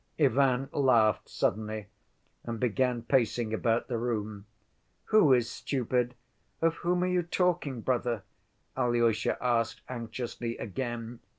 Ivan 0.19 0.67
laughed 0.71 1.29
suddenly 1.29 1.85
and 2.43 2.59
began 2.59 3.03
pacing 3.03 3.53
about 3.53 3.87
the 3.87 3.99
room. 3.99 4.47
"Who 5.09 5.31
is 5.31 5.47
stupid? 5.47 6.15
Of 6.59 6.77
whom 6.77 7.03
are 7.03 7.07
you 7.07 7.21
talking, 7.21 7.81
brother?" 7.81 8.23
Alyosha 8.75 9.37
asked 9.39 9.81
anxiously 9.87 10.57
again. 10.57 11.19